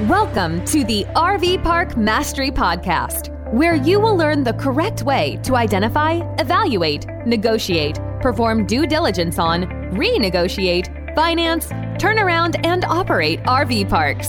[0.00, 5.54] Welcome to the RV Park Mastery Podcast, where you will learn the correct way to
[5.54, 11.68] identify, evaluate, negotiate, perform due diligence on, renegotiate, finance,
[12.00, 14.28] turn around, and operate RV parks.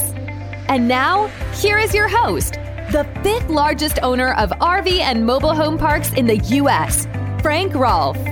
[0.70, 2.54] And now, here is your host,
[2.92, 7.08] the fifth largest owner of RV and mobile home parks in the U.S.,
[7.42, 8.24] Frank Rolfe.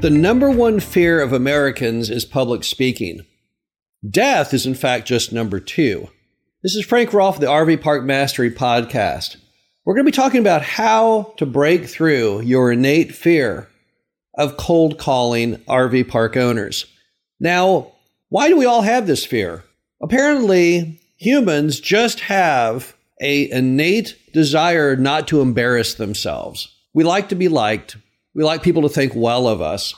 [0.00, 3.26] The number one fear of Americans is public speaking.
[4.08, 6.08] Death is, in fact, just number two.
[6.62, 9.36] This is Frank Rolfe, the RV Park Mastery Podcast.
[9.84, 13.68] We're going to be talking about how to break through your innate fear
[14.38, 16.86] of cold calling RV park owners.
[17.40, 17.92] Now,
[18.30, 19.64] why do we all have this fear?
[20.00, 26.74] Apparently, humans just have a innate desire not to embarrass themselves.
[26.94, 27.98] We like to be liked.
[28.34, 29.94] We like people to think well of us.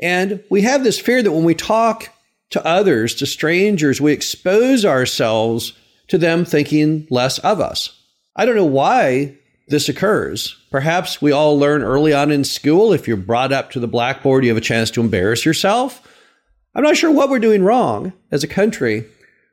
[0.00, 2.10] And we have this fear that when we talk
[2.50, 5.72] to others, to strangers, we expose ourselves
[6.08, 8.00] to them thinking less of us.
[8.36, 9.36] I don't know why
[9.68, 10.56] this occurs.
[10.70, 14.44] Perhaps we all learn early on in school if you're brought up to the blackboard,
[14.44, 16.06] you have a chance to embarrass yourself.
[16.74, 19.06] I'm not sure what we're doing wrong as a country,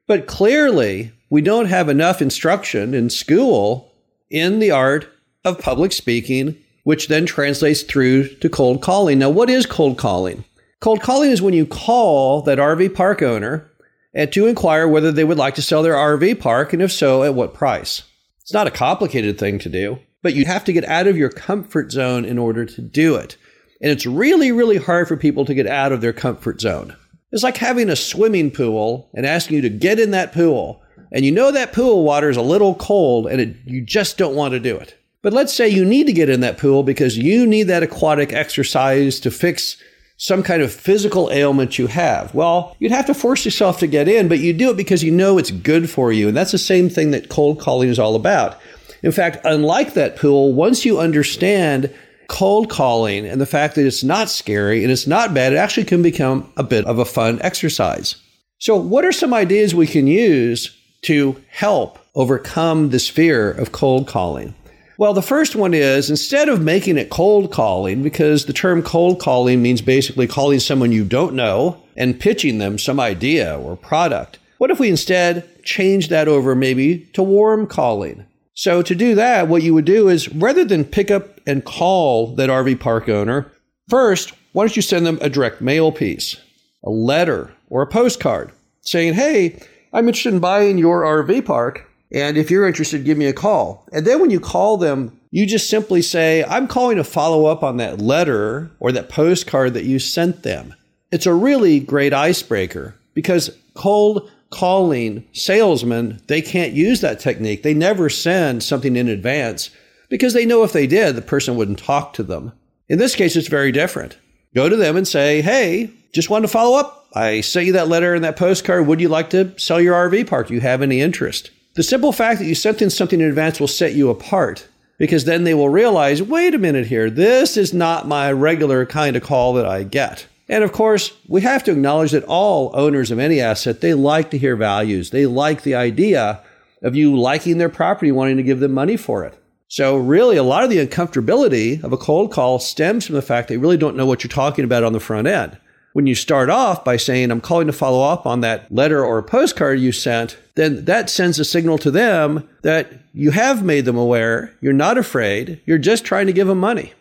[0.08, 3.92] but clearly we don't have enough instruction in school
[4.30, 5.08] in the art
[5.46, 9.20] of public speaking, which then translates through to cold calling.
[9.20, 10.44] Now, what is cold calling?
[10.84, 13.72] Cold calling is when you call that RV park owner
[14.14, 17.24] and to inquire whether they would like to sell their RV park and if so,
[17.24, 18.04] at what price.
[18.42, 21.30] It's not a complicated thing to do, but you have to get out of your
[21.30, 23.38] comfort zone in order to do it.
[23.82, 26.94] And it's really, really hard for people to get out of their comfort zone.
[27.32, 30.84] It's like having a swimming pool and asking you to get in that pool.
[31.14, 34.36] And you know that pool water is a little cold and it, you just don't
[34.36, 34.98] want to do it.
[35.22, 38.34] But let's say you need to get in that pool because you need that aquatic
[38.34, 39.78] exercise to fix
[40.18, 42.34] some kind of physical ailment you have.
[42.34, 45.12] Well, you'd have to force yourself to get in, but you do it because you
[45.12, 46.28] know it's good for you.
[46.28, 48.60] And that's the same thing that cold calling is all about.
[49.02, 51.94] In fact, unlike that pool, once you understand
[52.28, 55.86] cold calling and the fact that it's not scary and it's not bad, it actually
[55.86, 58.16] can become a bit of a fun exercise.
[58.60, 64.08] So, what are some ideas we can use to help overcome this fear of cold
[64.08, 64.56] calling?
[64.98, 69.20] Well, the first one is instead of making it cold calling, because the term cold
[69.20, 74.38] calling means basically calling someone you don't know and pitching them some idea or product,
[74.60, 78.26] what if we instead change that over maybe to warm calling?
[78.54, 82.36] So, to do that, what you would do is rather than pick up and call
[82.36, 83.52] that RV park owner,
[83.90, 86.38] first, why don't you send them a direct mail piece,
[86.84, 88.52] a letter, or a postcard
[88.82, 89.60] saying, Hey,
[89.92, 91.90] I'm interested in buying your RV park.
[92.14, 93.88] And if you're interested, give me a call.
[93.92, 97.64] And then when you call them, you just simply say, I'm calling to follow up
[97.64, 100.76] on that letter or that postcard that you sent them.
[101.12, 107.64] It's a really great icebreaker because cold calling salesmen, they can't use that technique.
[107.64, 109.72] They never send something in advance
[110.10, 112.52] because they know if they did, the person wouldn't talk to them.
[112.88, 114.18] In this case, it's very different.
[114.54, 117.08] Go to them and say, Hey, just wanted to follow up.
[117.16, 118.86] I sent you that letter and that postcard.
[118.86, 120.48] Would you like to sell your RV park?
[120.48, 121.50] Do you have any interest?
[121.76, 124.68] The simple fact that you sent in something in advance will set you apart
[125.00, 129.16] because then they will realize wait a minute here, this is not my regular kind
[129.16, 130.28] of call that I get.
[130.48, 134.30] And of course, we have to acknowledge that all owners of any asset, they like
[134.32, 135.10] to hear values.
[135.10, 136.44] They like the idea
[136.84, 139.34] of you liking their property, wanting to give them money for it.
[139.68, 143.48] So really, a lot of the uncomfortability of a cold call stems from the fact
[143.48, 145.58] they really don't know what you're talking about on the front end.
[145.94, 149.22] When you start off by saying, I'm calling to follow up on that letter or
[149.22, 153.98] postcard you sent, then that sends a signal to them that you have made them
[153.98, 156.94] aware, you're not afraid, you're just trying to give them money.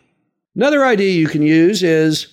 [0.55, 2.27] Another idea you can use is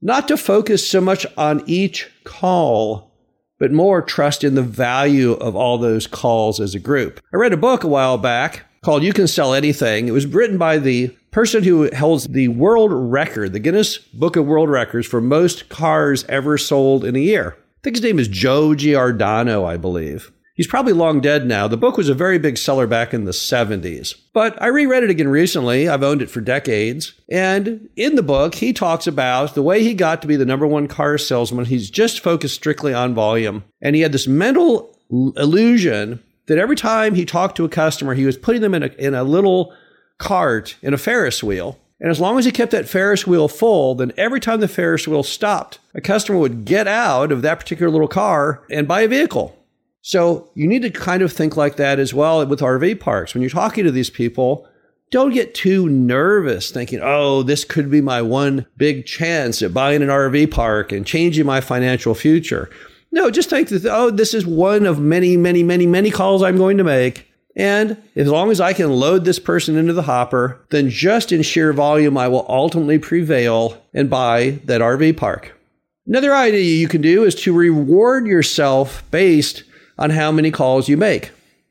[0.00, 3.10] not to focus so much on each call,
[3.58, 7.20] but more trust in the value of all those calls as a group.
[7.32, 10.06] I read a book a while back called You Can Sell Anything.
[10.06, 14.46] It was written by the person who holds the world record, the Guinness Book of
[14.46, 17.56] World Records for most cars ever sold in a year.
[17.58, 20.30] I think his name is Joe Giordano, I believe.
[20.54, 21.66] He's probably long dead now.
[21.66, 24.14] The book was a very big seller back in the 70s.
[24.32, 25.88] But I reread it again recently.
[25.88, 27.12] I've owned it for decades.
[27.28, 30.64] And in the book, he talks about the way he got to be the number
[30.64, 31.64] one car salesman.
[31.64, 33.64] He's just focused strictly on volume.
[33.82, 38.26] And he had this mental illusion that every time he talked to a customer, he
[38.26, 39.74] was putting them in a, in a little
[40.18, 41.78] cart in a Ferris wheel.
[42.00, 45.08] And as long as he kept that Ferris wheel full, then every time the Ferris
[45.08, 49.08] wheel stopped, a customer would get out of that particular little car and buy a
[49.08, 49.56] vehicle.
[50.02, 53.34] So you need to kind of think like that as well with RV parks.
[53.34, 54.68] When you're talking to these people,
[55.10, 60.02] don't get too nervous thinking, oh, this could be my one big chance at buying
[60.02, 62.70] an RV park and changing my financial future.
[63.16, 66.58] No, just think that, oh, this is one of many, many, many, many calls I'm
[66.58, 67.26] going to make.
[67.56, 71.40] And as long as I can load this person into the hopper, then just in
[71.40, 75.58] sheer volume, I will ultimately prevail and buy that RV park.
[76.06, 79.64] Another idea you can do is to reward yourself based
[79.98, 81.30] on how many calls you make.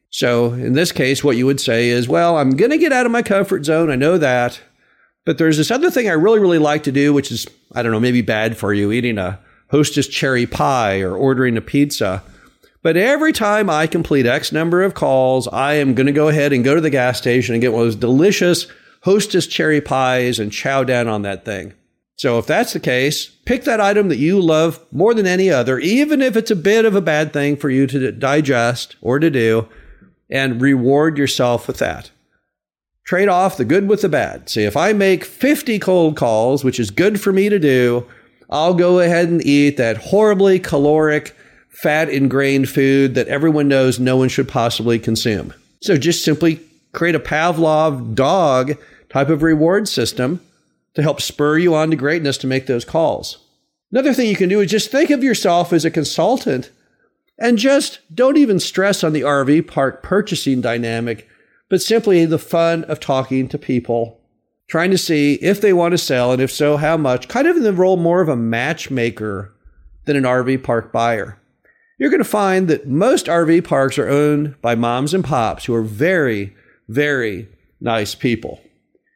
[0.09, 3.05] So in this case, what you would say is, well, I'm going to get out
[3.05, 3.91] of my comfort zone.
[3.91, 4.59] I know that.
[5.27, 7.91] But there's this other thing I really, really like to do, which is, I don't
[7.91, 12.23] know, maybe bad for you, eating a hostess cherry pie or ordering a pizza.
[12.81, 16.53] But every time I complete X number of calls, I am going to go ahead
[16.53, 18.67] and go to the gas station and get one of those delicious
[19.01, 21.73] hostess cherry pies and chow down on that thing.
[22.17, 25.79] So if that's the case, pick that item that you love more than any other,
[25.79, 29.29] even if it's a bit of a bad thing for you to digest or to
[29.29, 29.67] do,
[30.29, 32.11] and reward yourself with that.
[33.03, 34.49] Trade off the good with the bad.
[34.49, 38.07] See, if I make 50 cold calls, which is good for me to do,
[38.49, 41.35] I'll go ahead and eat that horribly caloric,
[41.69, 45.53] fat ingrained food that everyone knows no one should possibly consume.
[45.81, 46.61] So just simply
[46.93, 48.77] create a Pavlov dog
[49.09, 50.41] type of reward system
[50.93, 53.37] to help spur you on to greatness to make those calls.
[53.91, 56.71] Another thing you can do is just think of yourself as a consultant
[57.37, 61.27] and just don't even stress on the RV park purchasing dynamic,
[61.69, 64.19] but simply the fun of talking to people
[64.75, 67.55] trying to see if they want to sell and if so, how much, kind of
[67.55, 69.55] in the role more of a matchmaker
[70.03, 71.39] than an RV park buyer.
[71.97, 75.73] You're going to find that most RV parks are owned by moms and pops who
[75.73, 76.53] are very,
[76.89, 77.47] very
[77.79, 78.59] nice people.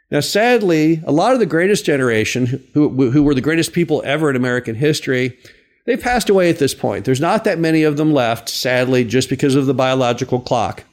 [0.10, 4.30] Now, sadly, a lot of the greatest generation, who, who were the greatest people ever
[4.30, 5.38] in American history,
[5.86, 7.04] they've passed away at this point.
[7.04, 10.86] There's not that many of them left, sadly, just because of the biological clock.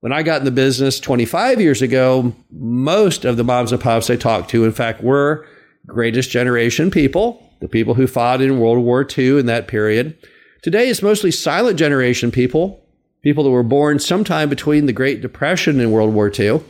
[0.00, 4.08] When I got in the business 25 years ago, most of the moms and pops
[4.08, 5.44] I talked to, in fact, were
[5.86, 10.16] greatest generation people, the people who fought in World War II in that period.
[10.62, 12.80] Today, it's mostly silent generation people,
[13.22, 16.60] people that were born sometime between the Great Depression and World War II.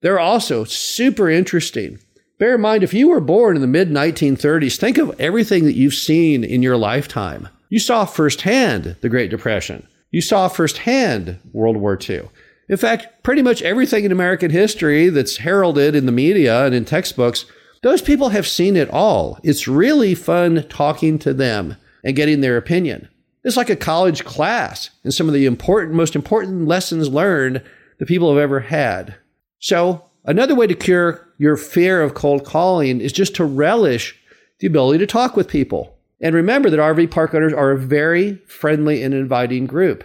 [0.00, 1.98] They're also super interesting.
[2.38, 5.76] Bear in mind, if you were born in the mid 1930s, think of everything that
[5.76, 7.50] you've seen in your lifetime.
[7.68, 9.86] You saw firsthand the Great Depression.
[10.10, 12.30] You saw firsthand World War II.
[12.68, 16.84] In fact, pretty much everything in American history that's heralded in the media and in
[16.84, 17.46] textbooks,
[17.82, 19.38] those people have seen it all.
[19.44, 23.08] It's really fun talking to them and getting their opinion.
[23.44, 27.62] It's like a college class and some of the important, most important lessons learned
[27.98, 29.14] that people have ever had.
[29.60, 34.18] So, another way to cure your fear of cold calling is just to relish
[34.58, 35.96] the ability to talk with people.
[36.20, 40.02] And remember that RV park owners are a very friendly and inviting group.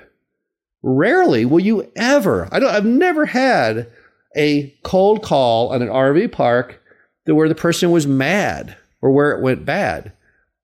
[0.83, 3.91] Rarely will you ever, I don't, I've never had
[4.35, 6.81] a cold call on an RV park
[7.25, 10.13] that where the person was mad or where it went bad.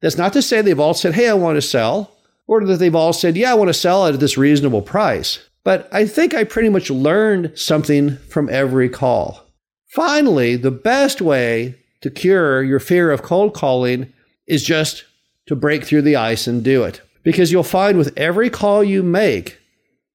[0.01, 2.11] That's not to say they've all said, Hey, I want to sell,
[2.47, 5.39] or that they've all said, Yeah, I want to sell at this reasonable price.
[5.63, 9.43] But I think I pretty much learned something from every call.
[9.89, 14.13] Finally, the best way to cure your fear of cold calling
[14.45, 15.03] is just
[15.47, 17.01] to break through the ice and do it.
[17.23, 19.57] Because you'll find with every call you make,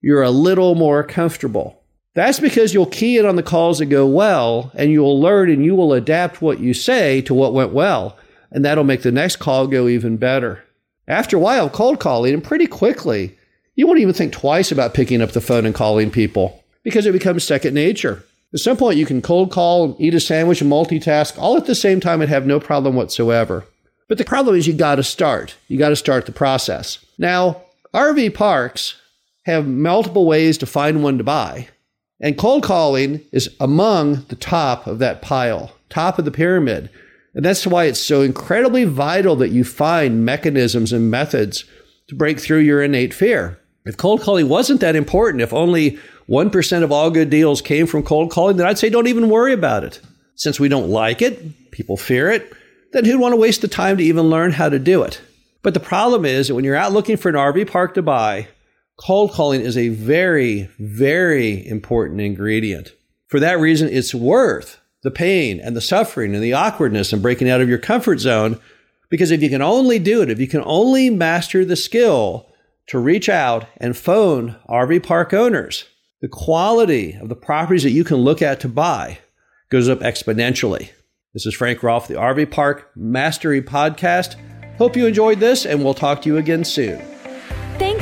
[0.02, 1.82] you're a little more comfortable.
[2.14, 5.64] That's because you'll key in on the calls that go well and you'll learn and
[5.64, 8.18] you will adapt what you say to what went well.
[8.50, 10.62] And that'll make the next call go even better.
[11.08, 13.38] After a while, cold calling, and pretty quickly,
[13.74, 17.12] you won't even think twice about picking up the phone and calling people because it
[17.12, 18.22] becomes second nature.
[18.52, 21.74] At some point, you can cold call, eat a sandwich, and multitask all at the
[21.74, 23.64] same time and have no problem whatsoever.
[24.08, 25.56] But the problem is you got to start.
[25.68, 26.98] You got to start the process.
[27.16, 27.62] Now,
[27.94, 28.96] RV parks
[29.44, 31.68] have multiple ways to find one to buy.
[32.20, 36.88] And cold calling is among the top of that pile, top of the pyramid.
[37.34, 41.64] And that's why it's so incredibly vital that you find mechanisms and methods
[42.08, 43.58] to break through your innate fear.
[43.84, 48.04] If cold calling wasn't that important, if only 1% of all good deals came from
[48.04, 50.00] cold calling, then I'd say don't even worry about it.
[50.36, 52.52] Since we don't like it, people fear it,
[52.92, 55.20] then who'd want to waste the time to even learn how to do it?
[55.62, 58.48] But the problem is that when you're out looking for an RV park to buy,
[58.96, 62.92] cold calling is a very, very important ingredient.
[63.28, 67.48] For that reason, it's worth the pain and the suffering and the awkwardness and breaking
[67.48, 68.60] out of your comfort zone.
[69.10, 72.48] Because if you can only do it, if you can only master the skill
[72.88, 75.84] to reach out and phone RV park owners,
[76.20, 79.18] the quality of the properties that you can look at to buy
[79.70, 80.90] goes up exponentially.
[81.34, 84.36] This is Frank Rolfe, the RV Park Mastery Podcast.
[84.76, 87.11] Hope you enjoyed this, and we'll talk to you again soon.